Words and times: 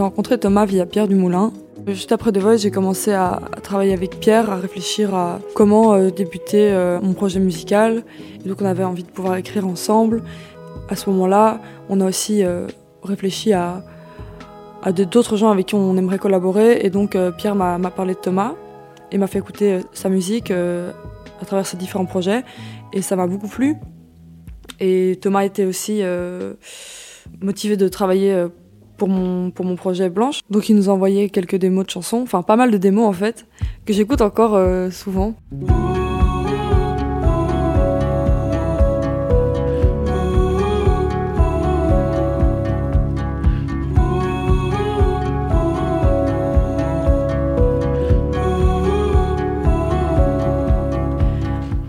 J'ai 0.00 0.04
rencontré 0.04 0.38
Thomas 0.38 0.64
via 0.64 0.86
Pierre 0.86 1.08
Dumoulin. 1.08 1.52
Juste 1.86 2.10
après 2.10 2.32
The 2.32 2.38
Voice, 2.38 2.56
j'ai 2.56 2.70
commencé 2.70 3.12
à, 3.12 3.38
travailler 3.62 3.92
avec 3.92 4.18
Pierre, 4.18 4.50
à 4.50 4.56
réfléchir 4.56 5.14
à 5.14 5.40
comment 5.54 5.92
euh, 5.92 6.08
débuter 6.08 6.72
euh, 6.72 6.98
mon 7.02 7.12
projet 7.12 7.38
musical. 7.38 8.02
Donc 8.46 8.62
on 8.62 8.64
avait 8.64 8.82
envie 8.82 9.02
de 9.02 9.10
pouvoir 9.10 9.36
écrire 9.36 9.66
ensemble. 9.66 10.22
À 10.88 10.96
ce 10.96 11.10
moment-là, 11.10 11.60
on 11.90 12.00
a 12.00 12.06
aussi 12.08 12.42
euh, 12.42 12.66
réfléchi 13.02 13.52
à, 13.52 13.84
à 14.82 14.90
d'autres 14.92 15.36
gens 15.36 15.50
avec 15.50 15.66
qui 15.66 15.74
on 15.74 15.94
aimerait 15.98 16.18
collaborer. 16.18 16.78
Et 16.82 16.88
donc 16.88 17.14
Pierre 17.36 17.54
m'a 17.54 17.78
parlé 17.90 18.14
de 18.14 18.20
Thomas 18.20 18.54
et 19.12 19.18
m'a 19.18 19.26
fait 19.26 19.40
écouter 19.40 19.80
sa 19.92 20.08
musique 20.08 20.50
à 20.50 21.44
travers 21.44 21.66
ses 21.66 21.76
différents 21.76 22.06
projets. 22.06 22.42
Et 22.94 23.02
ça 23.02 23.16
m'a 23.16 23.26
beaucoup 23.26 23.48
plu. 23.48 23.76
Et 24.80 25.18
Thomas 25.20 25.44
était 25.44 25.66
aussi 25.66 26.00
motivé 27.42 27.76
de 27.76 27.86
travailler 27.86 28.46
pour 29.00 29.08
mon, 29.08 29.50
pour 29.50 29.64
mon 29.64 29.76
projet 29.76 30.10
Blanche. 30.10 30.40
Donc 30.50 30.68
il 30.68 30.76
nous 30.76 30.90
envoyé 30.90 31.30
quelques 31.30 31.56
démos 31.56 31.86
de 31.86 31.90
chansons, 31.90 32.20
enfin 32.22 32.42
pas 32.42 32.56
mal 32.56 32.70
de 32.70 32.76
démos 32.76 33.08
en 33.08 33.14
fait, 33.14 33.46
que 33.86 33.94
j'écoute 33.94 34.20
encore 34.20 34.54
euh, 34.54 34.90
souvent. 34.90 35.34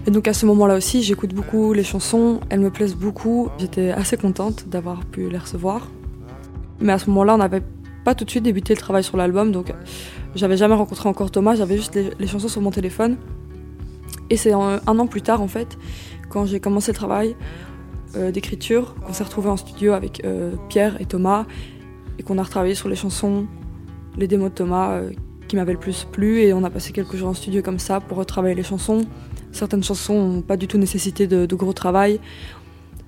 Donc 0.07 0.27
à 0.27 0.33
ce 0.33 0.45
moment-là 0.45 0.75
aussi, 0.75 1.03
j'écoute 1.03 1.33
beaucoup 1.33 1.73
les 1.73 1.83
chansons, 1.83 2.39
elles 2.49 2.59
me 2.59 2.69
plaisent 2.69 2.95
beaucoup. 2.95 3.49
J'étais 3.57 3.91
assez 3.91 4.17
contente 4.17 4.69
d'avoir 4.69 5.03
pu 5.05 5.29
les 5.29 5.37
recevoir. 5.37 5.87
Mais 6.81 6.93
à 6.93 6.97
ce 6.99 7.09
moment-là, 7.09 7.35
on 7.35 7.37
n'avait 7.37 7.61
pas 8.03 8.15
tout 8.15 8.25
de 8.25 8.29
suite 8.29 8.43
débuté 8.43 8.73
le 8.73 8.79
travail 8.79 9.03
sur 9.03 9.17
l'album, 9.17 9.51
donc 9.51 9.73
j'avais 10.35 10.57
jamais 10.57 10.75
rencontré 10.75 11.07
encore 11.07 11.31
Thomas, 11.31 11.55
j'avais 11.55 11.77
juste 11.77 11.95
les, 11.95 12.27
chansons 12.27 12.47
sur 12.47 12.61
mon 12.61 12.71
téléphone. 12.71 13.17
Et 14.29 14.37
c'est 14.37 14.53
un, 14.53 14.79
an 14.87 15.07
plus 15.07 15.21
tard, 15.21 15.41
en 15.41 15.47
fait, 15.47 15.77
quand 16.29 16.45
j'ai 16.45 16.59
commencé 16.59 16.91
le 16.91 16.95
travail 16.97 17.35
euh, 18.15 18.31
d'écriture, 18.31 18.95
qu'on 19.05 19.13
s'est 19.13 19.23
retrouvé 19.23 19.49
en 19.49 19.57
studio 19.57 19.93
avec 19.93 20.23
euh, 20.25 20.55
Pierre 20.69 20.99
et 20.99 21.05
Thomas, 21.05 21.45
et 22.17 22.23
qu'on 22.23 22.37
a 22.37 22.43
retravaillé 22.43 22.75
sur 22.75 22.89
les 22.89 22.95
chansons, 22.95 23.45
les 24.17 24.27
démos 24.27 24.49
de 24.49 24.55
Thomas 24.55 24.91
euh, 24.91 25.11
qui 25.47 25.57
m'avaient 25.57 25.73
le 25.73 25.79
plus 25.79 26.05
plu, 26.05 26.39
et 26.39 26.53
on 26.53 26.63
a 26.63 26.69
passé 26.69 26.93
quelques 26.93 27.15
jours 27.15 27.29
en 27.29 27.33
studio 27.33 27.61
comme 27.61 27.79
ça 27.79 27.99
pour 27.99 28.17
retravailler 28.17 28.55
les 28.55 28.63
chansons. 28.63 29.05
Certaines 29.51 29.83
chansons 29.83 30.27
n'ont 30.27 30.41
pas 30.41 30.55
du 30.55 30.67
tout 30.67 30.77
nécessité 30.77 31.27
de, 31.27 31.45
de 31.45 31.55
gros 31.55 31.73
travail. 31.73 32.19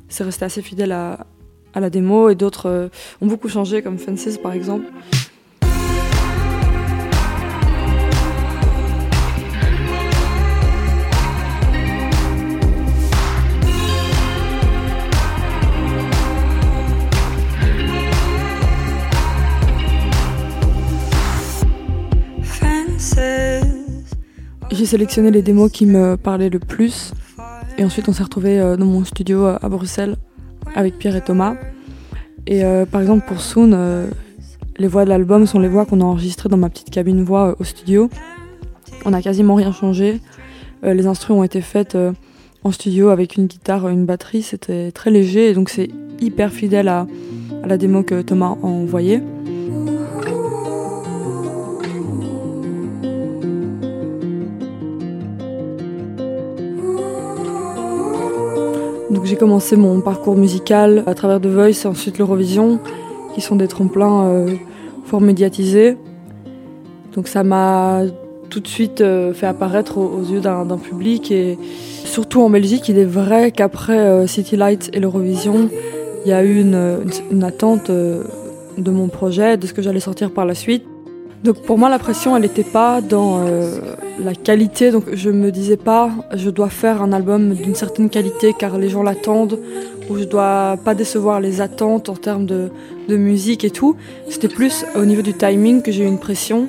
C'est 0.09 0.25
resté 0.25 0.45
assez 0.45 0.61
fidèle 0.61 0.91
à, 0.91 1.25
à 1.73 1.79
la 1.79 1.89
démo 1.89 2.29
et 2.29 2.35
d'autres 2.35 2.67
euh, 2.67 2.87
ont 3.21 3.27
beaucoup 3.27 3.49
changé, 3.49 3.81
comme 3.81 3.97
Fences 3.97 4.37
par 4.37 4.53
exemple. 4.53 4.85
J'ai 24.71 24.87
sélectionné 24.87 25.29
les 25.29 25.41
démos 25.41 25.71
qui 25.71 25.85
me 25.85 26.17
parlaient 26.17 26.49
le 26.49 26.59
plus 26.59 27.13
et 27.77 27.85
ensuite 27.85 28.09
on 28.09 28.13
s'est 28.13 28.23
retrouvé 28.23 28.59
euh, 28.59 28.75
dans 28.75 28.85
mon 28.85 29.05
studio 29.05 29.45
à 29.45 29.69
Bruxelles 29.69 30.17
avec 30.75 30.97
Pierre 30.97 31.15
et 31.15 31.21
Thomas. 31.21 31.55
Et 32.47 32.63
euh, 32.63 32.85
par 32.85 33.01
exemple 33.01 33.25
pour 33.27 33.41
Soon, 33.41 33.71
euh, 33.73 34.07
les 34.77 34.87
voix 34.87 35.05
de 35.05 35.09
l'album 35.09 35.45
sont 35.45 35.59
les 35.59 35.67
voix 35.67 35.85
qu'on 35.85 36.01
a 36.01 36.03
enregistrées 36.03 36.49
dans 36.49 36.57
ma 36.57 36.69
petite 36.69 36.89
cabine 36.89 37.23
voix 37.23 37.49
euh, 37.49 37.55
au 37.59 37.63
studio. 37.63 38.09
On 39.05 39.11
n'a 39.11 39.21
quasiment 39.21 39.55
rien 39.55 39.71
changé. 39.71 40.21
les 40.83 41.07
instruments 41.07 41.39
ont 41.39 41.43
été 41.43 41.61
faits 41.61 41.97
en 42.63 42.71
studio 42.71 43.09
avec 43.09 43.35
une 43.35 43.47
guitare, 43.47 43.89
une 43.89 44.05
batterie. 44.05 44.43
C'était 44.43 44.91
très 44.91 45.11
léger 45.11 45.49
et 45.49 45.53
donc 45.53 45.69
c'est 45.69 45.89
hyper 46.21 46.51
fidèle 46.51 46.87
à, 46.87 47.05
à 47.63 47.67
la 47.67 47.77
démo 47.77 48.03
que 48.03 48.21
Thomas 48.21 48.55
a 48.63 48.65
envoyée. 48.65 49.21
Commencé 59.43 59.75
mon 59.75 59.99
parcours 59.99 60.37
musical 60.37 61.03
à 61.05 61.15
travers 61.15 61.41
The 61.41 61.47
Voice 61.47 61.83
et 61.83 61.85
ensuite 61.85 62.17
l'Eurovision, 62.17 62.79
qui 63.35 63.41
sont 63.41 63.57
des 63.57 63.67
tremplins 63.67 64.23
euh, 64.23 64.55
fort 65.03 65.19
médiatisés. 65.19 65.97
Donc 67.13 67.27
ça 67.27 67.43
m'a 67.43 68.03
tout 68.49 68.61
de 68.61 68.67
suite 68.69 69.01
euh, 69.01 69.33
fait 69.33 69.45
apparaître 69.45 69.97
aux, 69.97 70.23
yeux 70.23 70.39
d'un 70.39 70.77
public 70.77 71.29
et 71.29 71.57
surtout 72.05 72.41
en 72.41 72.49
Belgique, 72.49 72.87
il 72.87 72.97
est 72.97 73.03
vrai 73.03 73.51
qu'après 73.51 73.99
euh, 73.99 74.27
City 74.27 74.55
Lights 74.55 74.89
et 74.93 75.01
l'Eurovision, 75.01 75.69
il 76.23 76.29
y 76.29 76.33
a 76.33 76.41
eu 76.45 76.61
une 76.61 77.43
attente 77.43 77.91
de 77.91 78.91
mon 78.91 79.09
projet, 79.09 79.57
de 79.57 79.67
ce 79.67 79.73
que 79.73 79.81
j'allais 79.81 79.99
sortir 79.99 80.31
par 80.31 80.45
la 80.45 80.55
suite. 80.55 80.85
Donc 81.43 81.61
pour 81.63 81.77
moi, 81.77 81.89
la 81.89 81.99
pression, 81.99 82.37
elle 82.37 82.43
n'était 82.43 82.63
pas 82.63 83.01
dans 83.01 83.45
euh, 83.45 83.77
la 84.17 84.33
qualité. 84.33 84.91
Donc 84.91 85.13
je 85.13 85.29
me 85.29 85.51
disais 85.51 85.75
pas, 85.75 86.09
je 86.33 86.49
dois 86.49 86.69
faire 86.69 87.01
un 87.01 87.11
album 87.11 87.53
d'une 87.53 87.75
certaine 87.75 88.09
qualité 88.09 88.53
car 88.57 88.77
les 88.77 88.87
gens 88.87 89.03
l'attendent, 89.03 89.59
ou 90.09 90.17
je 90.17 90.23
dois 90.23 90.77
pas 90.85 90.95
décevoir 90.95 91.41
les 91.41 91.59
attentes 91.59 92.07
en 92.07 92.15
termes 92.15 92.45
de, 92.45 92.69
de 93.09 93.17
musique 93.17 93.65
et 93.65 93.71
tout. 93.71 93.97
C'était 94.29 94.47
plus 94.47 94.85
au 94.95 95.03
niveau 95.03 95.21
du 95.21 95.33
timing 95.33 95.81
que 95.81 95.91
j'ai 95.91 96.05
eu 96.05 96.07
une 96.07 96.19
pression. 96.19 96.67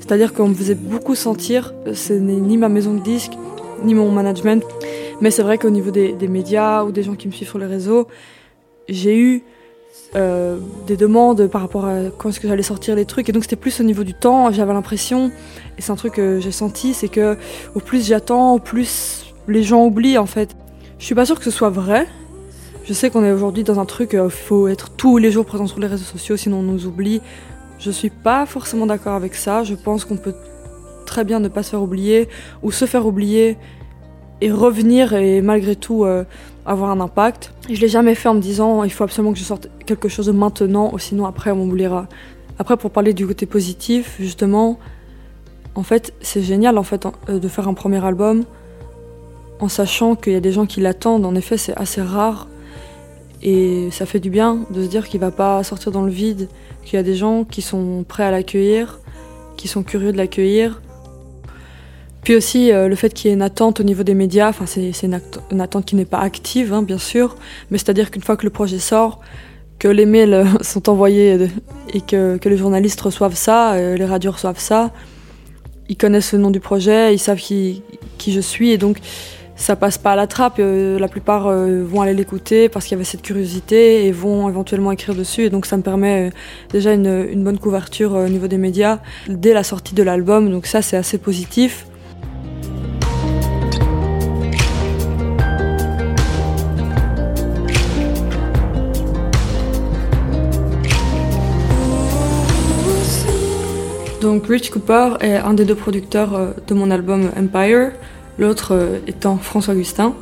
C'est-à-dire 0.00 0.34
qu'on 0.34 0.48
me 0.48 0.54
faisait 0.54 0.74
beaucoup 0.74 1.14
sentir, 1.14 1.72
ce 1.92 2.12
n'est 2.12 2.40
ni 2.40 2.56
ma 2.56 2.68
maison 2.68 2.94
de 2.94 3.00
disques, 3.00 3.32
ni 3.84 3.94
mon 3.94 4.10
management, 4.10 4.62
mais 5.20 5.30
c'est 5.30 5.42
vrai 5.42 5.58
qu'au 5.58 5.70
niveau 5.70 5.90
des, 5.90 6.12
des 6.12 6.28
médias 6.28 6.84
ou 6.84 6.92
des 6.92 7.02
gens 7.02 7.14
qui 7.14 7.26
me 7.26 7.32
suivent 7.32 7.48
sur 7.48 7.58
les 7.58 7.66
réseaux, 7.66 8.06
j'ai 8.88 9.18
eu 9.18 9.42
euh, 10.14 10.58
des 10.86 10.96
demandes 10.96 11.46
par 11.48 11.60
rapport 11.60 11.84
à 11.84 11.96
quand 12.16 12.30
est-ce 12.30 12.40
que 12.40 12.48
j'allais 12.48 12.62
sortir 12.62 12.94
les 12.94 13.04
trucs. 13.04 13.28
Et 13.28 13.32
donc 13.32 13.42
c'était 13.42 13.56
plus 13.56 13.80
au 13.80 13.84
niveau 13.84 14.04
du 14.04 14.14
temps, 14.14 14.50
j'avais 14.52 14.72
l'impression, 14.72 15.30
et 15.76 15.82
c'est 15.82 15.92
un 15.92 15.96
truc 15.96 16.14
que 16.14 16.40
j'ai 16.40 16.52
senti, 16.52 16.94
c'est 16.94 17.08
que 17.08 17.36
au 17.74 17.80
plus 17.80 18.06
j'attends, 18.06 18.54
au 18.54 18.58
plus 18.58 19.34
les 19.48 19.62
gens 19.62 19.84
oublient 19.84 20.18
en 20.18 20.26
fait. 20.26 20.56
Je 20.98 21.04
suis 21.04 21.14
pas 21.14 21.26
sûre 21.26 21.38
que 21.38 21.44
ce 21.44 21.50
soit 21.50 21.70
vrai. 21.70 22.06
Je 22.84 22.92
sais 22.92 23.10
qu'on 23.10 23.24
est 23.24 23.32
aujourd'hui 23.32 23.64
dans 23.64 23.80
un 23.80 23.84
truc, 23.84 24.10
il 24.12 24.20
euh, 24.20 24.28
faut 24.28 24.68
être 24.68 24.90
tous 24.90 25.18
les 25.18 25.30
jours 25.30 25.44
présent 25.44 25.66
sur 25.66 25.80
les 25.80 25.88
réseaux 25.88 26.04
sociaux, 26.04 26.36
sinon 26.36 26.60
on 26.60 26.62
nous 26.62 26.86
oublie. 26.86 27.20
Je 27.78 27.90
suis 27.90 28.10
pas 28.10 28.46
forcément 28.46 28.86
d'accord 28.86 29.14
avec 29.14 29.34
ça. 29.34 29.64
Je 29.64 29.74
pense 29.74 30.04
qu'on 30.04 30.16
peut 30.16 30.34
très 31.04 31.24
bien 31.24 31.40
ne 31.40 31.48
pas 31.48 31.62
se 31.62 31.70
faire 31.70 31.82
oublier 31.82 32.28
ou 32.62 32.70
se 32.70 32.84
faire 32.84 33.06
oublier 33.06 33.58
et 34.40 34.50
revenir 34.50 35.14
et 35.14 35.40
malgré 35.42 35.76
tout 35.76 36.04
euh, 36.04 36.24
avoir 36.66 36.90
un 36.90 37.00
impact. 37.00 37.52
Je 37.70 37.80
l'ai 37.80 37.88
jamais 37.88 38.14
fait 38.14 38.28
en 38.28 38.34
me 38.34 38.40
disant 38.40 38.82
il 38.84 38.90
faut 38.90 39.04
absolument 39.04 39.32
que 39.32 39.38
je 39.38 39.44
sorte 39.44 39.68
quelque 39.86 40.08
chose 40.08 40.28
maintenant 40.30 40.90
ou 40.92 40.98
sinon 40.98 41.26
après 41.26 41.50
on 41.50 41.56
m'oubliera. 41.56 42.08
Après 42.58 42.76
pour 42.76 42.90
parler 42.90 43.14
du 43.14 43.26
côté 43.26 43.46
positif 43.46 44.16
justement, 44.18 44.78
en 45.74 45.82
fait 45.82 46.12
c'est 46.20 46.42
génial 46.42 46.78
en 46.78 46.82
fait 46.82 47.06
euh, 47.28 47.38
de 47.38 47.48
faire 47.48 47.68
un 47.68 47.74
premier 47.74 48.04
album 48.04 48.44
en 49.60 49.68
sachant 49.68 50.16
qu'il 50.16 50.32
y 50.32 50.36
a 50.36 50.40
des 50.40 50.52
gens 50.52 50.66
qui 50.66 50.80
l'attendent. 50.80 51.24
En 51.24 51.34
effet 51.34 51.56
c'est 51.56 51.76
assez 51.76 52.02
rare 52.02 52.48
et 53.42 53.88
ça 53.92 54.06
fait 54.06 54.20
du 54.20 54.30
bien 54.30 54.66
de 54.70 54.82
se 54.82 54.88
dire 54.88 55.08
qu'il 55.08 55.20
va 55.20 55.30
pas 55.30 55.62
sortir 55.62 55.92
dans 55.92 56.02
le 56.02 56.10
vide, 56.10 56.48
qu'il 56.84 56.94
y 56.94 56.98
a 56.98 57.02
des 57.02 57.14
gens 57.14 57.44
qui 57.44 57.62
sont 57.62 58.04
prêts 58.06 58.24
à 58.24 58.30
l'accueillir, 58.30 59.00
qui 59.56 59.68
sont 59.68 59.82
curieux 59.82 60.12
de 60.12 60.16
l'accueillir 60.16 60.80
puis 62.26 62.34
aussi 62.34 62.72
euh, 62.72 62.88
le 62.88 62.96
fait 62.96 63.14
qu'il 63.14 63.28
y 63.28 63.30
ait 63.30 63.36
une 63.36 63.42
attente 63.42 63.78
au 63.78 63.84
niveau 63.84 64.02
des 64.02 64.14
médias, 64.14 64.48
enfin 64.48 64.66
c'est 64.66 64.90
une, 65.04 65.60
attente 65.60 65.84
qui 65.84 65.94
n'est 65.94 66.04
pas 66.04 66.18
active 66.18 66.72
hein, 66.72 66.82
bien 66.82 66.98
sûr, 66.98 67.36
mais 67.70 67.78
c'est-à-dire 67.78 68.10
qu'une 68.10 68.20
fois 68.20 68.36
que 68.36 68.42
le 68.42 68.50
projet 68.50 68.80
sort, 68.80 69.20
que 69.78 69.86
les 69.86 70.06
mails 70.06 70.34
euh, 70.34 70.44
sont 70.60 70.88
envoyés 70.88 71.48
et 71.94 72.00
que, 72.00 72.36
les 72.44 72.56
journalistes 72.56 73.00
reçoivent 73.00 73.36
ça, 73.36 73.74
euh, 73.74 73.96
les 73.96 74.04
radios 74.04 74.32
reçoivent 74.32 74.58
ça, 74.58 74.90
ils 75.88 75.96
connaissent 75.96 76.32
le 76.32 76.40
nom 76.40 76.50
du 76.50 76.58
projet, 76.58 77.14
ils 77.14 77.20
savent 77.20 77.38
qui, 77.38 77.84
je 78.26 78.40
suis 78.40 78.72
et 78.72 78.76
donc 78.76 78.98
ça 79.54 79.76
passe 79.76 79.96
pas 79.96 80.14
à 80.14 80.16
la 80.16 80.26
trappe. 80.26 80.58
la 80.58 81.06
plupart 81.06 81.44
vont 81.48 82.00
aller 82.00 82.12
l'écouter 82.12 82.68
parce 82.68 82.86
qu'il 82.86 82.96
y 82.96 82.98
avait 82.98 83.04
cette 83.04 83.22
curiosité 83.22 84.04
et 84.04 84.10
vont 84.10 84.48
éventuellement 84.48 84.90
écrire 84.90 85.14
dessus. 85.14 85.42
Et 85.42 85.50
donc 85.50 85.64
ça 85.64 85.76
me 85.76 85.82
permet 85.82 86.32
déjà 86.70 86.92
une, 86.92 87.28
une 87.30 87.44
bonne 87.44 87.58
couverture 87.58 88.14
au 88.14 88.28
niveau 88.28 88.48
des 88.48 88.58
médias 88.58 88.98
dès 89.28 89.52
la 89.52 89.62
sortie 89.62 89.94
de 89.94 90.02
l'album. 90.02 90.50
Donc 90.50 90.66
ça 90.66 90.82
c'est 90.82 90.96
assez 90.96 91.18
positif. 91.18 91.86
Rich 104.48 104.70
Cooper 104.70 105.14
est 105.20 105.36
un 105.36 105.54
des 105.54 105.64
deux 105.64 105.74
producteurs 105.74 106.34
euh, 106.34 106.52
de 106.66 106.74
mon 106.74 106.90
album 106.90 107.30
Empire, 107.36 107.92
l'autre 108.38 108.74
euh, 108.74 108.98
étant 109.06 109.36
François 109.36 109.74
Augustin. 109.74 110.14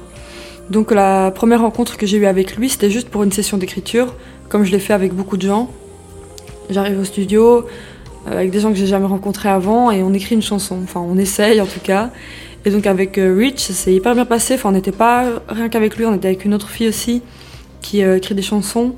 Donc 0.71 0.93
la 0.93 1.31
première 1.31 1.61
rencontre 1.61 1.99
que 1.99 2.07
j'ai 2.07 2.17
eue 2.17 2.27
avec 2.27 2.57
lui, 2.57 2.71
c'était 2.71 2.91
juste 2.91 3.11
pour 3.11 3.23
une 3.23 3.33
session 3.33 3.59
d'écriture. 3.59 4.15
comme 4.49 4.65
je 4.65 4.73
l'ai 4.73 4.79
fait 4.79 4.95
avec 4.95 5.13
beaucoup 5.13 5.37
de 5.37 5.43
gens. 5.43 5.71
J'arrive 6.71 6.99
au 7.01 7.05
studio 7.05 7.67
euh, 8.27 8.33
avec 8.33 8.51
des 8.51 8.61
gens 8.61 8.71
que 8.71 8.77
j'ai 8.77 8.87
jamais 8.87 9.07
rencontrés 9.07 9.51
avant 9.51 9.91
et 9.91 10.03
on 10.03 10.15
écrit 10.15 10.35
une 10.35 10.43
chanson. 10.43 10.79
Enfin, 10.83 11.01
on 11.01 11.19
essaye 11.19 11.61
en 11.61 11.67
tout 11.67 11.81
cas. 11.81 12.11
Et 12.65 12.71
donc 12.71 12.87
avec 12.87 13.17
Rich, 13.17 13.59
ça 13.59 13.73
s'est 13.75 13.95
hyper 13.95 14.15
bien 14.15 14.25
passé. 14.25 14.55
Enfin, 14.55 14.71
on 14.71 14.73
n'était 14.73 14.93
pas 14.93 15.25
rien 15.49 15.69
qu'avec 15.69 15.97
lui, 15.97 16.07
on 16.07 16.15
était 16.15 16.29
avec 16.29 16.47
une 16.47 16.55
autre 16.55 16.71
fille 16.71 16.89
aussi 16.89 17.21
qui 17.83 18.01
écrit 18.01 18.35
des 18.35 18.41
chansons. 18.41 18.95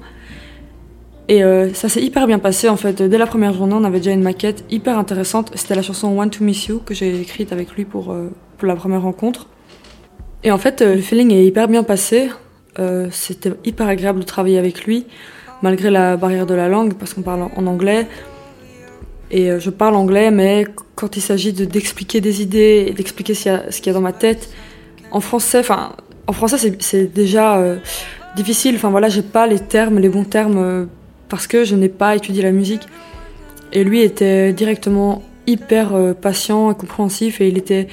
Et 1.29 1.43
ça 1.75 1.89
s'est 1.89 2.03
hyper 2.03 2.29
bien 2.29 2.39
passé 2.39 2.69
en 2.69 2.77
fait. 2.77 3.03
Dès 3.03 3.19
la 3.19 3.27
première 3.27 3.53
journée, 3.53 3.75
on 3.75 3.83
avait 3.83 3.99
déjà 3.99 4.13
une 4.13 4.23
maquette 4.23 4.65
hyper 4.71 4.97
intéressante. 4.97 5.51
C'était 5.57 5.75
la 5.75 5.83
chanson 5.83 6.09
Want 6.17 6.29
to 6.29 6.45
Miss 6.45 6.67
You 6.67 6.81
que 6.85 6.95
j'ai 6.95 7.21
écrite 7.21 7.53
avec 7.53 7.73
lui 7.73 7.85
pour, 7.85 8.15
pour 8.59 8.69
la 8.69 8.77
première 8.77 9.03
rencontre. 9.03 9.49
Et 10.45 10.53
en 10.53 10.59
fait, 10.59 10.83
le 10.83 11.01
feeling 11.01 11.33
est 11.33 11.45
hyper 11.45 11.67
bien 11.67 11.83
passé. 11.83 12.31
C'était 13.11 13.55
hyper 13.65 13.89
agréable 13.89 14.21
de 14.21 14.25
travailler 14.25 14.59
avec 14.59 14.85
lui 14.85 15.07
malgré 15.63 15.91
la 15.91 16.17
barrière 16.17 16.47
de 16.47 16.55
la 16.55 16.69
langue, 16.69 16.95
parce 16.95 17.15
qu'on 17.15 17.23
parle 17.23 17.49
en 17.55 17.67
anglais. 17.67 18.07
Et 19.31 19.51
euh, 19.51 19.59
je 19.59 19.71
parle 19.71 19.97
anglais, 19.97 20.31
mais 20.31 20.67
quand 20.95 21.17
il 21.17 21.21
s'agit 21.21 21.53
de, 21.53 21.65
d'expliquer 21.65 22.21
des 22.21 22.43
idées 22.43 22.87
et 22.89 22.93
d'expliquer 22.93 23.35
ce 23.35 23.81
qu'il 23.81 23.87
y, 23.87 23.91
a 23.91 23.93
dans 23.93 24.01
ma 24.01 24.13
tête, 24.13 24.51
en 25.11 25.21
français, 25.21 25.59
enfin, 25.59 25.93
en 26.27 26.33
français, 26.33 26.77
c'est, 26.79 27.13
déjà 27.13 27.59
euh, 27.59 27.79
difficile. 28.37 28.77
Enfin 28.77 28.91
voilà, 28.91 29.09
j'ai 29.09 29.23
pas 29.23 29.47
les 29.47 29.59
termes, 29.59 29.99
les 29.99 30.09
bons 30.09 30.25
termes, 30.25 30.59
euh, 30.59 30.85
parce 31.29 31.47
que 31.47 31.65
je 31.65 31.75
n'ai 31.75 31.89
pas 31.89 32.17
étudié 32.17 32.43
la 32.43 32.53
musique. 32.53 32.83
Et 33.73 33.85
lui 33.85 34.03
était 34.03 34.53
directement 34.53 35.23
hyper 35.47 35.95
patient 36.21 36.71
et 36.71 36.75
compréhensif, 36.75 37.41
et 37.41 37.49
il 37.49 37.59
était 37.59 37.89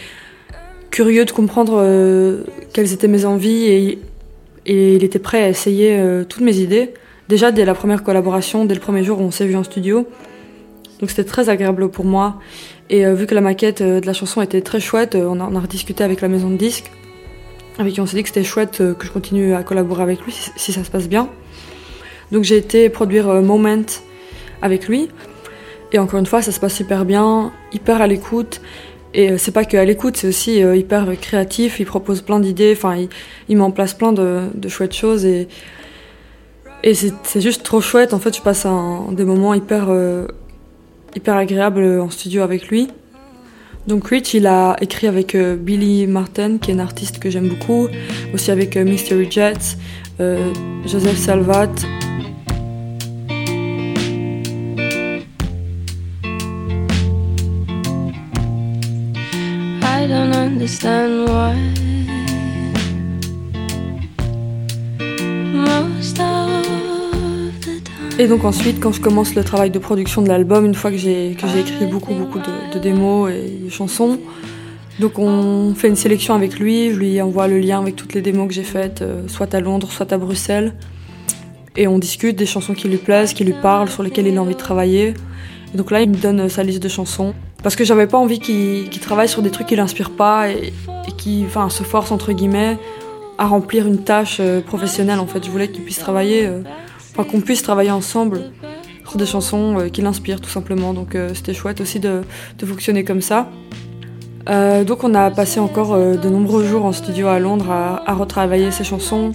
curieux 0.92 1.26
de 1.26 1.32
comprendre 1.32 2.44
quelles 2.74 2.94
étaient 2.94 3.08
mes 3.08 3.26
envies, 3.26 3.66
et, 3.66 4.00
il 4.66 5.04
était 5.04 5.20
prêt 5.20 5.44
à 5.44 5.50
essayer 5.50 6.00
toutes 6.30 6.42
mes 6.42 6.58
idées. 6.58 6.94
Déjà 7.28 7.52
dès 7.52 7.66
la 7.66 7.74
première 7.74 8.04
collaboration, 8.04 8.66
dès 8.66 8.76
le 8.76 8.80
premier 8.80 9.04
jour 9.04 9.20
où 9.20 9.24
on 9.24 9.32
s'est 9.32 9.46
vu 9.46 9.56
en 9.56 9.64
studio. 9.64 10.08
Donc 11.00 11.10
c'était 11.10 11.24
très 11.24 11.50
agréable 11.50 11.90
pour 11.90 12.06
moi. 12.06 12.40
Et 12.90 13.06
euh, 13.06 13.14
vu 13.14 13.28
que 13.28 13.36
la 13.36 13.42
maquette 13.42 13.82
euh, 13.82 14.00
de 14.00 14.06
la 14.06 14.14
chanson 14.14 14.42
était 14.42 14.62
très 14.62 14.80
chouette, 14.80 15.16
euh, 15.16 15.28
on, 15.28 15.40
a, 15.40 15.44
on, 15.44 15.56
a, 15.56 15.60
rediscuté 15.60 16.04
avec 16.04 16.22
la 16.22 16.28
maison 16.28 16.50
de 16.50 16.58
disques, 16.58 16.92
avec 17.78 17.94
qui 17.94 18.02
on 18.02 18.06
s'est 18.06 18.18
dit 18.18 18.24
que 18.24 18.30
c'était 18.30 18.44
chouette 18.44 18.78
que 18.78 19.06
je 19.06 19.12
continue 19.12 19.54
à 19.54 19.64
collaborer 19.64 20.04
avec 20.04 20.22
lui 20.22 20.32
si 20.32 20.72
ça 20.72 20.84
se 20.84 20.92
passe 20.92 21.08
bien. 21.10 21.30
Donc 22.34 22.44
j'ai 22.44 22.58
été 22.58 22.90
produire 22.90 23.28
Moment 23.42 23.86
avec 24.62 24.90
lui. 24.90 25.08
Et 25.94 26.00
encore 26.00 26.20
une 26.20 26.26
fois, 26.26 26.42
ça 26.42 26.52
se 26.52 26.60
passe 26.60 26.76
super 26.76 27.06
bien, 27.06 27.54
hyper 27.72 28.02
à 28.02 28.08
l'écoute. 28.08 28.60
Et 29.14 29.38
c'est 29.38 29.52
pas 29.52 29.64
que 29.64 29.78
à 29.78 29.86
l'écoute, 29.86 30.18
c'est 30.18 30.28
aussi 30.28 30.58
hyper 30.58 31.08
créatif. 31.22 31.80
Il 31.80 31.86
propose 31.86 32.22
plein 32.22 32.40
d'idées, 32.40 32.74
enfin, 32.76 33.08
il, 33.48 33.56
met 33.56 33.64
en 33.64 33.72
place 33.72 33.94
plein 33.94 34.12
de, 34.12 34.48
de 34.54 34.68
chouettes 34.68 34.96
choses. 34.96 35.24
Et 36.84 36.94
c'est 36.94 37.42
juste 37.42 37.64
trop 37.64 37.80
chouette. 37.80 38.14
En 38.14 38.20
fait, 38.20 38.36
je 38.36 38.42
passe 38.42 38.66
un, 38.66 39.08
des 39.12 39.24
moments 39.24 39.54
hyper, 39.54 39.86
euh, 39.90 40.28
hyper 41.16 41.36
agréables 41.36 42.02
en 42.02 42.10
studio 42.10 42.42
avec 42.42 42.68
lui. 42.68 42.90
Donc 43.88 44.08
Rich, 44.08 44.34
il 44.34 44.48
a 44.48 44.76
écrit 44.82 45.08
avec 45.08 45.36
euh, 45.36 45.56
Billy 45.56 46.08
Martin, 46.08 46.58
qui 46.58 46.72
est 46.72 46.74
une 46.74 46.80
artiste 46.80 47.20
que 47.20 47.30
j'aime 47.30 47.48
beaucoup, 47.48 47.88
aussi 48.34 48.52
avec 48.52 48.78
euh, 48.78 48.84
Mystery 48.86 49.30
Jets, 49.30 49.78
euh, 50.20 50.54
Joseph 50.86 51.18
Salvat. 51.18 51.72
Et 68.18 68.28
donc 68.28 68.46
ensuite, 68.46 68.80
quand 68.80 68.94
je 68.94 69.02
commence 69.02 69.36
le 69.36 69.44
travail 69.44 69.72
de 69.72 69.80
production 69.80 70.22
de 70.22 70.30
l'album, 70.30 70.66
une 70.66 70.76
fois 70.76 70.90
que 70.90 70.96
j'ai 70.96 71.32
écrit 71.32 71.86
beaucoup 71.92 72.14
beaucoup 72.14 72.40
de, 72.40 72.80
démos 72.80 73.30
et 73.30 73.66
de 73.66 73.70
chansons, 73.70 74.20
donc 75.00 75.20
on 75.20 75.74
fait 75.76 75.90
une 75.90 75.98
sélection 75.98 76.34
avec 76.34 76.58
lui, 76.58 76.92
je 76.92 76.96
lui 76.96 77.22
envoie 77.22 77.50
le 77.50 77.60
lien 77.60 77.82
avec 77.82 77.98
toutes 77.98 78.14
les 78.14 78.22
démos 78.22 78.48
que 78.48 78.54
j'ai 78.54 78.64
faites, 78.64 79.02
euh, 79.02 79.28
soit 79.28 79.54
à 79.54 79.60
Londres, 79.60 79.92
soit 79.92 80.14
à 80.14 80.18
Bruxelles, 80.18 80.76
et 81.76 81.88
on 81.88 82.00
discute 82.00 82.38
des 82.38 82.46
chansons 82.46 82.74
qui 82.74 82.88
lui 82.88 82.98
plaisent, 82.98 83.34
qui 83.34 83.44
lui 83.44 83.56
parlent, 83.62 83.90
sur 83.90 84.02
lesquelles 84.02 84.28
il 84.28 84.38
a 84.38 84.42
envie 84.42 84.54
de 84.54 84.60
travailler. 84.60 85.14
Et 85.74 85.78
donc 85.78 85.92
là, 85.92 86.02
il 86.02 86.10
me 86.10 86.16
donne 86.16 86.42
euh, 86.42 86.50
sa 86.50 86.64
liste 86.64 86.82
de 86.84 86.90
chansons, 86.90 87.34
parce 87.62 87.76
que 87.76 87.84
j'avais 87.84 88.08
pas 88.08 88.18
envie 88.18 88.40
qu'il 88.40 89.00
travaille 89.00 89.30
sur 89.30 89.42
des 89.42 89.52
trucs 89.52 89.68
qui 89.68 89.76
l'inspirent 89.76 90.16
pas 90.16 90.50
et, 90.50 90.74
qui, 91.18 91.44
enfin, 91.46 91.70
se 91.70 91.84
force 91.84 92.12
entre 92.12 92.32
guillemets 92.32 92.78
à 93.38 93.48
remplir 93.48 93.88
une 93.88 94.04
tâche 94.04 94.38
euh, 94.40 94.62
professionnelle. 94.62 95.20
En 95.20 95.28
fait, 95.28 95.44
je 95.44 95.50
voulais 95.50 95.70
qu'il 95.70 95.84
puisse 95.84 96.00
travailler 96.00 96.50
enfin, 97.12 97.24
qu'on 97.30 97.42
puisse 97.42 97.64
travailler 97.64 97.92
ensemble 97.92 98.52
sur 99.08 99.18
des 99.18 99.26
chansons 99.26 99.80
euh, 99.80 99.90
qui 99.90 100.02
l'inspirent 100.02 100.42
tout 100.42 100.50
simplement. 100.50 100.94
Donc 100.94 101.16
euh, 101.16 101.34
c'était 101.34 101.54
chouette 101.54 101.82
aussi 101.82 102.00
de, 102.00 102.22
fonctionner 102.66 103.04
comme 103.04 103.22
ça. 103.22 103.50
Euh, 104.50 104.84
donc 104.84 105.04
on 105.04 105.14
a 105.14 105.32
passé 105.32 105.60
encore 105.60 105.98
de 105.98 106.30
nombreux 106.30 106.66
jours 106.66 106.84
en 106.86 106.92
studio 106.92 107.28
à 107.28 107.40
Londres 107.40 107.72
à, 107.72 108.10
à 108.10 108.14
retravailler 108.14 108.72
ces 108.72 108.84
chansons. 108.84 109.32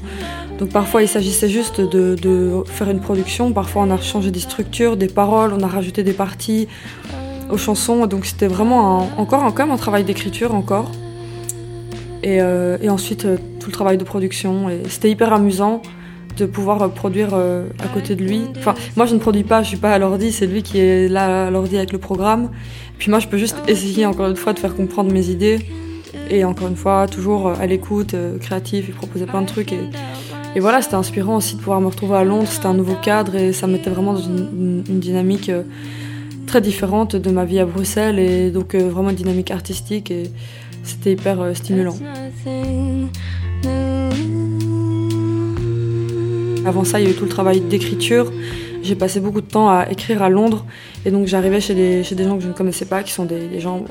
Donc 0.59 0.71
parfois 0.71 1.03
il 1.03 1.09
s'agissait 1.09 1.49
juste 1.49 1.81
de, 1.81 2.63
faire 2.67 2.91
une 2.91 3.01
production, 3.01 3.53
parfois 3.53 3.83
on 3.83 3.91
a 3.91 4.01
changé 4.01 4.31
des 4.31 4.41
structures, 4.41 4.97
des 4.97 5.07
paroles, 5.07 5.53
on 5.53 5.63
a 5.63 5.69
rajouté 5.69 6.03
des 6.03 6.13
parties 6.13 6.69
aux 7.51 7.59
chansons. 7.59 8.07
Donc 8.07 8.27
c'était 8.27 8.49
vraiment 8.49 9.09
encore 9.19 9.45
un, 9.45 9.77
travail 9.77 10.05
d'écriture 10.05 10.55
encore. 10.55 10.91
Et, 12.25 12.39
et 12.39 12.91
ensuite 12.91 13.27
tout 13.61 13.69
le 13.69 13.73
travail 13.73 13.99
de 13.99 14.05
production. 14.05 14.69
C'était 14.89 15.11
hyper 15.11 15.33
amusant 15.33 15.83
de 16.39 16.47
pouvoir 16.47 16.83
euh, 16.83 16.89
produire 16.89 17.31
euh, 17.33 17.67
à 17.81 17.89
côté 17.89 18.15
de 18.15 18.23
lui. 18.23 18.43
Enfin, 18.57 18.75
moi 18.97 19.07
je 19.07 19.15
ne 19.15 19.21
produis 19.21 19.43
pas, 19.43 19.63
je 19.63 19.69
suis 19.69 19.77
pas 19.77 19.93
à 19.93 19.99
l'ordi, 19.99 20.33
c'est 20.33 20.47
lui 20.47 20.63
qui 20.63 20.79
est 20.79 21.09
là 21.09 21.49
à 21.49 21.51
l'ordi 21.51 21.77
avec 21.77 21.93
le 21.93 21.99
programme. 21.99 22.51
Puis 22.99 23.11
moi 23.11 23.19
je 23.19 23.29
peux 23.29 23.37
juste 23.37 23.57
essayer 23.67 24.07
encore 24.07 24.29
une 24.29 24.37
fois 24.37 24.53
de 24.53 24.59
faire 24.59 24.75
comprendre 24.75 25.13
mes 25.13 25.29
idées. 25.29 25.59
Et 26.31 26.45
encore 26.45 26.69
une 26.69 26.77
fois, 26.77 27.07
toujours 27.07 27.49
euh, 27.49 27.55
à 27.61 27.67
l'écoute, 27.67 28.15
créatif, 28.41 28.87
il 28.89 28.95
proposait 28.95 29.27
plein 29.27 29.43
de 29.43 29.47
trucs. 29.47 29.75
Et 30.55 30.61
voilà, 30.61 30.83
c'était 30.83 30.95
inspirant 30.95 31.37
aussi 31.37 31.55
de 31.55 31.61
pouvoir 31.61 31.81
me 31.81 31.87
retrouver 31.87 32.17
à 32.17 32.25
Londres, 32.25 32.49
c'était 32.49 32.67
un 32.67 32.75
nouveau 32.75 32.95
cadre 32.95 33.37
et 33.37 33.53
ça 33.53 33.67
mettait 33.67 33.91
vraiment 33.91 34.15
dans 34.15 34.23
une, 34.23 34.83
dynamique 34.83 35.51
très 36.47 36.61
différente 36.61 37.15
de 37.17 37.31
ma 37.31 37.45
vie 37.45 37.59
à 37.59 37.67
Bruxelles 37.67 38.19
et 38.19 38.51
donc 38.51 38.75
vraiment 38.75 39.11
une 39.11 39.17
dynamique 39.17 39.51
artistique 39.51 40.11
et 40.11 40.25
c'était 40.83 41.13
hyper 41.13 41.55
stimulant. 41.55 41.97
Avant 46.69 46.85
ça, 46.85 47.01
il 47.01 47.07
y 47.07 47.09
a 47.09 47.11
eu 47.13 47.15
tout 47.15 47.25
le 47.25 47.31
travail 47.31 47.61
d'écriture. 47.61 48.31
J'ai 48.83 48.95
passé 48.95 49.21
beaucoup 49.21 49.41
de 49.41 49.47
temps 49.47 49.71
à 49.71 49.87
écrire 49.91 50.23
à 50.23 50.29
Londres. 50.29 50.67
Et 51.07 51.11
donc 51.11 51.27
j'arrivais 51.27 51.63
chez 51.63 51.75
des, 51.75 52.05
chez 52.05 52.15
des 52.15 52.25
gens 52.25 52.37
que 52.37 52.43
je 52.43 52.49
ne 52.49 52.53
connaissais 52.53 52.85
pas, 52.85 53.03
qui 53.03 53.13
sont 53.13 53.25
des, 53.25 53.59
gens 53.59 53.87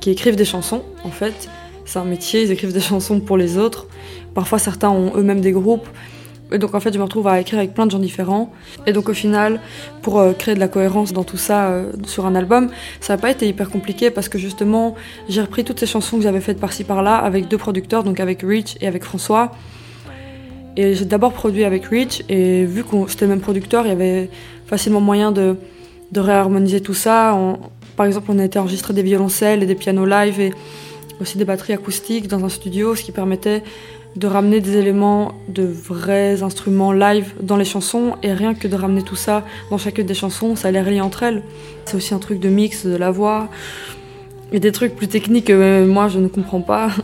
qui 0.00 0.10
écrivent 0.10 0.36
des 0.36 0.46
chansons, 0.46 0.82
en 1.04 1.10
fait. 1.10 1.50
C'est 1.84 1.98
un 1.98 2.04
métier, 2.04 2.42
ils 2.42 2.50
écrivent 2.50 2.72
des 2.72 2.80
chansons 2.80 3.20
pour 3.20 3.36
les 3.36 3.58
autres. 3.58 3.86
Parfois, 4.34 4.58
certains 4.58 4.90
ont 4.90 5.12
eux-mêmes 5.16 5.40
des 5.40 5.52
groupes. 5.52 5.88
Et 6.52 6.58
donc 6.58 6.74
en 6.74 6.80
fait, 6.80 6.92
je 6.92 6.98
me 6.98 7.04
retrouve 7.04 7.26
à 7.28 7.40
écrire 7.40 7.58
avec 7.58 7.72
plein 7.72 7.86
de 7.86 7.90
gens 7.90 7.98
différents. 7.98 8.52
Et 8.86 8.92
donc 8.92 9.08
au 9.08 9.14
final, 9.14 9.60
pour 10.02 10.18
euh, 10.18 10.32
créer 10.32 10.54
de 10.54 10.60
la 10.60 10.68
cohérence 10.68 11.12
dans 11.12 11.24
tout 11.24 11.38
ça 11.38 11.68
euh, 11.68 11.92
sur 12.06 12.26
un 12.26 12.34
album, 12.34 12.68
ça 13.00 13.14
n'a 13.14 13.20
pas 13.20 13.30
été 13.30 13.48
hyper 13.48 13.70
compliqué 13.70 14.10
parce 14.10 14.28
que 14.28 14.38
justement, 14.38 14.94
j'ai 15.28 15.40
repris 15.40 15.64
toutes 15.64 15.80
ces 15.80 15.86
chansons 15.86 16.18
que 16.18 16.22
j'avais 16.22 16.40
faites 16.40 16.60
par-ci 16.60 16.84
par-là 16.84 17.16
avec 17.16 17.48
deux 17.48 17.58
producteurs, 17.58 18.04
donc 18.04 18.20
avec 18.20 18.42
Rich 18.42 18.76
et 18.80 18.86
avec 18.86 19.02
François. 19.02 19.52
Et 20.76 20.94
j'ai 20.94 21.04
d'abord 21.04 21.32
produit 21.32 21.64
avec 21.64 21.84
Rich, 21.84 22.24
et 22.30 22.64
vu 22.64 22.82
que 22.82 22.96
c'était 23.06 23.26
le 23.26 23.30
même 23.30 23.40
producteur, 23.40 23.84
il 23.84 23.90
y 23.90 23.92
avait 23.92 24.30
facilement 24.66 25.00
moyen 25.02 25.30
de, 25.30 25.56
réharmoniser 26.14 26.80
tout 26.80 26.94
ça. 26.94 27.36
par 27.96 28.06
exemple, 28.06 28.30
on 28.30 28.38
a 28.38 28.44
été 28.44 28.58
enregistrer 28.58 28.94
des 28.94 29.02
violoncelles 29.02 29.62
et 29.62 29.66
des 29.66 29.74
pianos 29.74 30.06
live 30.06 30.40
et 30.40 30.52
aussi 31.20 31.36
des 31.38 31.44
batteries 31.44 31.74
acoustiques 31.74 32.26
dans 32.26 32.44
un 32.44 32.48
studio, 32.48 32.94
ce 32.94 33.02
qui 33.02 33.12
permettait 33.12 33.62
de 34.16 34.26
ramener 34.26 34.60
des 34.60 34.76
éléments 34.76 35.32
de 35.48 35.62
vrais 35.62 36.42
instruments 36.42 36.92
live 36.92 37.32
dans 37.40 37.56
les 37.56 37.64
chansons 37.64 38.16
et 38.22 38.32
rien 38.32 38.54
que 38.54 38.68
de 38.68 38.76
ramener 38.76 39.02
tout 39.02 39.16
ça 39.16 39.44
dans 39.70 39.78
chacune 39.78 40.06
des 40.06 40.14
chansons, 40.14 40.56
ça 40.56 40.68
allait 40.68 40.82
relier 40.82 41.00
entre 41.00 41.22
elles. 41.22 41.42
C'est 41.84 41.96
aussi 41.96 42.14
un 42.14 42.18
truc 42.18 42.38
de 42.38 42.48
mix 42.48 42.84
de 42.86 42.96
la 42.96 43.10
voix 43.10 43.48
et 44.52 44.60
des 44.60 44.72
trucs 44.72 44.94
plus 44.94 45.08
techniques 45.08 45.46
que 45.46 45.84
moi 45.86 46.08
je 46.08 46.18
ne 46.18 46.28
comprends 46.28 46.60
pas. 46.60 46.90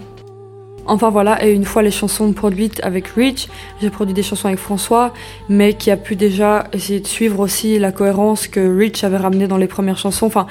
Enfin 0.91 1.11
voilà, 1.11 1.45
et 1.45 1.53
une 1.53 1.67
fois 1.67 1.83
les 1.83 1.91
chansons 1.91 2.33
produites 2.33 2.81
avec 2.83 3.09
Rich, 3.09 3.49
j'ai 3.83 3.91
produit 3.91 4.15
des 4.15 4.23
chansons 4.23 4.49
avec 4.49 4.59
François, 4.59 5.13
mais 5.51 5.75
qui 5.75 5.91
a 5.91 5.99
pu 5.99 6.17
déjà 6.17 6.65
essayer 6.73 6.99
de 6.99 7.07
suivre 7.07 7.41
aussi 7.41 7.79
la 7.79 7.93
cohérence 7.93 8.49
que 8.49 8.61
Rich 8.61 9.05
avait 9.05 9.19
ramené 9.19 9.47
dans 9.49 9.59
les 9.59 9.67
premières 9.67 9.99
chansons. 9.99 10.25
Enfin, 10.25 10.47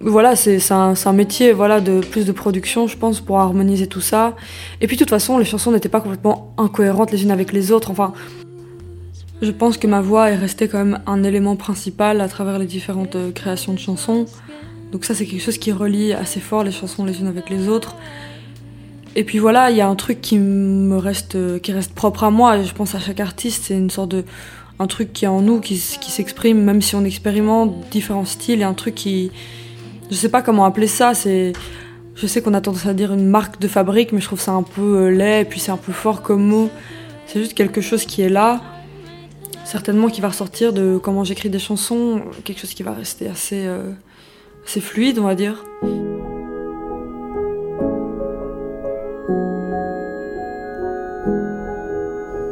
voilà, 0.00 0.34
c'est 0.34 0.72
un, 0.72 0.94
un, 1.04 1.12
métier 1.12 1.52
voilà, 1.52 1.80
de 1.80 2.00
plus 2.00 2.24
de 2.24 2.32
production, 2.32 2.86
je 2.86 2.96
pense, 2.96 3.20
pour 3.20 3.38
harmoniser 3.38 3.86
tout 3.86 4.00
ça. 4.00 4.34
Et 4.80 4.86
puis 4.86 4.96
de 4.96 5.00
toute 5.00 5.10
façon, 5.10 5.36
les 5.36 5.44
chansons 5.44 5.72
n'étaient 5.72 5.90
pas 5.90 6.00
complètement 6.00 6.54
incohérentes 6.56 7.12
les 7.12 7.22
unes 7.22 7.30
avec 7.30 7.52
les 7.52 7.70
autres. 7.70 7.90
Enfin, 7.90 8.14
je 9.42 9.50
pense 9.50 9.76
que 9.76 9.86
ma 9.86 10.00
voix 10.00 10.30
est 10.30 10.36
restée 10.36 10.68
quand 10.68 10.78
même 10.78 11.00
un 11.06 11.22
élément 11.22 11.54
principal 11.54 12.22
à 12.22 12.28
travers 12.28 12.58
les 12.58 12.66
différentes 12.66 13.16
euh, 13.16 13.30
créations 13.30 13.74
de 13.74 13.78
chansons. 13.78 14.24
Donc 14.90 15.04
ça, 15.04 15.14
c'est 15.14 15.26
quelque 15.26 15.42
chose 15.42 15.58
qui 15.58 15.70
relie 15.70 16.14
assez 16.14 16.40
fort 16.40 16.64
les 16.64 16.72
chansons 16.72 17.04
les 17.04 17.20
unes 17.20 17.28
avec 17.28 17.50
les 17.50 17.68
autres. 17.68 17.96
Et 19.16 19.24
puis 19.24 19.38
voilà, 19.38 19.70
il 19.70 19.76
y 19.76 19.80
a 19.82 19.88
un 19.88 19.96
truc 19.96 20.22
qui 20.22 20.38
me 20.38 20.96
reste, 20.96 21.36
qui 21.60 21.72
reste 21.72 21.94
propre 21.94 22.24
à 22.24 22.30
moi. 22.30 22.62
Je 22.62 22.72
pense 22.72 22.94
à 22.94 23.00
chaque 23.00 23.20
artiste, 23.20 23.64
c'est 23.66 23.74
une 23.74 23.90
sorte 23.90 24.12
de, 24.12 24.24
un 24.78 24.86
truc 24.86 25.12
qui 25.12 25.26
est 25.26 25.28
en 25.28 25.42
nous, 25.42 25.60
qui, 25.60 25.74
qui 25.74 26.10
s'exprime, 26.10 26.62
même 26.62 26.80
si 26.80 26.94
on 26.94 27.04
expérimente 27.04 27.74
différents 27.90 28.24
styles, 28.24 28.60
et 28.62 28.64
un 28.64 28.72
truc 28.72 28.94
qui. 28.94 29.30
Je 30.10 30.16
sais 30.16 30.28
pas 30.28 30.42
comment 30.42 30.64
appeler 30.64 30.88
ça, 30.88 31.14
c'est. 31.14 31.52
Je 32.16 32.26
sais 32.26 32.42
qu'on 32.42 32.52
a 32.54 32.60
tendance 32.60 32.86
à 32.86 32.94
dire 32.94 33.12
une 33.12 33.28
marque 33.28 33.60
de 33.60 33.68
fabrique, 33.68 34.12
mais 34.12 34.20
je 34.20 34.26
trouve 34.26 34.40
ça 34.40 34.52
un 34.52 34.64
peu 34.64 35.06
euh, 35.06 35.10
laid, 35.10 35.42
et 35.42 35.44
puis 35.44 35.60
c'est 35.60 35.70
un 35.70 35.76
peu 35.76 35.92
fort 35.92 36.22
comme 36.22 36.44
mot. 36.44 36.68
C'est 37.26 37.38
juste 37.38 37.54
quelque 37.54 37.80
chose 37.80 38.04
qui 38.04 38.20
est 38.22 38.28
là, 38.28 38.60
certainement 39.64 40.08
qui 40.08 40.20
va 40.20 40.28
ressortir 40.28 40.72
de 40.72 40.98
comment 40.98 41.22
j'écris 41.22 41.48
des 41.48 41.60
chansons, 41.60 42.22
quelque 42.44 42.58
chose 42.58 42.74
qui 42.74 42.82
va 42.82 42.92
rester 42.92 43.28
assez, 43.28 43.66
euh, 43.66 43.92
assez 44.66 44.80
fluide, 44.80 45.20
on 45.20 45.24
va 45.24 45.36
dire. 45.36 45.64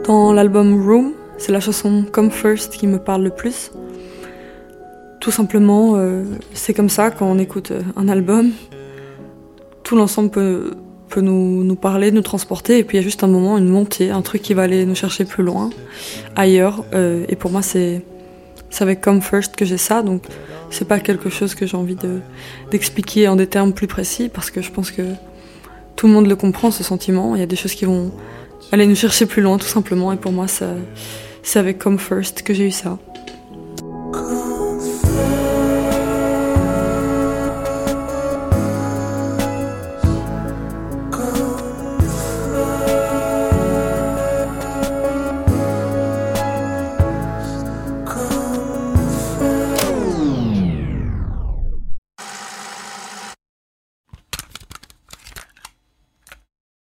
Dans 0.04 0.32
l'album 0.32 0.88
Room, 0.88 1.12
c'est 1.36 1.52
la 1.52 1.60
chanson 1.60 2.04
Come 2.10 2.30
First 2.30 2.74
qui 2.74 2.86
me 2.86 2.98
parle 2.98 3.24
le 3.24 3.30
plus. 3.30 3.72
Tout 5.28 5.32
simplement, 5.32 5.92
euh, 5.96 6.24
c'est 6.54 6.72
comme 6.72 6.88
ça 6.88 7.10
quand 7.10 7.26
on 7.30 7.38
écoute 7.38 7.70
euh, 7.70 7.82
un 7.96 8.08
album. 8.08 8.50
Tout 9.82 9.94
l'ensemble 9.94 10.30
peut, 10.30 10.72
nous, 11.20 11.76
parler, 11.76 12.10
nous 12.12 12.22
transporter, 12.22 12.78
et 12.78 12.82
puis 12.82 12.96
il 12.96 13.00
y 13.00 13.04
a 13.04 13.04
juste 13.04 13.22
un 13.24 13.26
moment, 13.26 13.58
une 13.58 13.68
montée, 13.68 14.08
un 14.08 14.22
truc 14.22 14.40
qui 14.40 14.54
va 14.54 14.62
aller 14.62 14.86
nous 14.86 14.94
chercher 14.94 15.26
plus 15.26 15.42
loin, 15.44 15.68
ailleurs. 16.34 16.82
Euh, 16.94 17.26
et 17.28 17.36
pour 17.36 17.50
moi, 17.50 17.60
c'est 17.60 18.00
avec 18.80 19.02
Come 19.02 19.20
First 19.20 19.54
que 19.54 19.66
j'ai 19.66 19.76
ça, 19.76 20.00
donc 20.00 20.22
c'est 20.70 20.88
pas 20.88 20.98
quelque 20.98 21.28
chose 21.28 21.54
que 21.54 21.66
j'ai 21.66 21.76
envie 21.76 21.98
d'expliquer 22.70 23.28
en 23.28 23.36
des 23.36 23.48
termes 23.48 23.74
plus 23.74 23.86
précis, 23.86 24.30
parce 24.32 24.50
que 24.50 24.62
je 24.62 24.70
pense 24.70 24.90
que 24.90 25.02
tout 25.94 26.06
le 26.06 26.14
monde 26.14 26.26
le 26.26 26.36
comprend, 26.36 26.70
ce 26.70 26.82
sentiment. 26.82 27.34
Il 27.34 27.40
y 27.40 27.44
a 27.44 27.46
des 27.46 27.56
choses 27.56 27.74
qui 27.74 27.84
vont 27.84 28.12
aller 28.72 28.86
nous 28.86 28.96
chercher 28.96 29.26
plus 29.26 29.42
loin, 29.42 29.58
tout 29.58 29.66
simplement, 29.66 30.10
et 30.10 30.16
pour 30.16 30.32
moi, 30.32 30.46
c'est 30.48 31.58
avec 31.58 31.78
Come 31.78 31.98
First 31.98 32.44
que 32.44 32.54
j'ai 32.54 32.68
eu 32.68 32.70
ça. 32.70 32.96